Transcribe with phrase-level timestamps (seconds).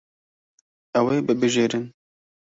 [0.99, 1.85] Ew ê bibijêrin.